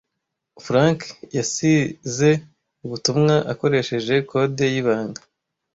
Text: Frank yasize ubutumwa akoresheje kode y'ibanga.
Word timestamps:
Frank 0.65 0.99
yasize 1.37 2.29
ubutumwa 2.85 3.33
akoresheje 3.51 4.15
kode 4.29 4.65
y'ibanga. 4.73 5.21